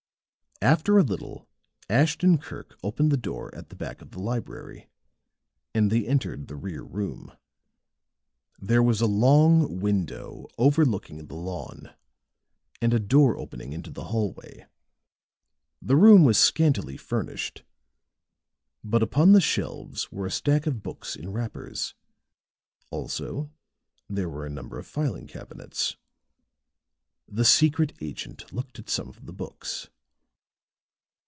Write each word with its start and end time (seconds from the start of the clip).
After 0.63 0.99
a 0.99 1.03
little, 1.03 1.47
Ashton 1.89 2.37
Kirk 2.37 2.77
opened 2.83 3.11
the 3.11 3.17
door 3.17 3.49
at 3.55 3.69
the 3.69 3.75
back 3.75 3.99
of 3.99 4.11
the 4.11 4.19
library, 4.19 4.91
and 5.73 5.91
they 5.91 6.05
entered 6.05 6.47
the 6.47 6.55
rear 6.55 6.83
room. 6.83 7.35
There 8.59 8.83
was 8.83 9.01
a 9.01 9.07
long 9.07 9.79
window 9.79 10.45
overlooking 10.59 11.25
the 11.25 11.33
lawn, 11.33 11.91
and 12.79 12.93
a 12.93 12.99
door 12.99 13.37
opening 13.39 13.73
into 13.73 13.89
the 13.89 14.03
hallway. 14.03 14.67
The 15.81 15.95
room 15.95 16.23
was 16.25 16.37
scantily 16.37 16.95
furnished; 16.95 17.63
but 18.83 19.01
upon 19.01 19.31
the 19.31 19.41
shelves 19.41 20.11
were 20.11 20.27
a 20.27 20.31
stack 20.31 20.67
of 20.67 20.83
books 20.83 21.15
in 21.15 21.31
wrappers; 21.31 21.95
also 22.91 23.49
there 24.07 24.29
were 24.29 24.45
a 24.45 24.49
number 24.51 24.77
of 24.77 24.85
filing 24.85 25.25
cabinets. 25.25 25.97
The 27.27 27.45
secret 27.45 27.93
agent 27.99 28.53
looked 28.53 28.77
at 28.77 28.91
some 28.91 29.09
of 29.09 29.25
the 29.25 29.33
books. 29.33 29.89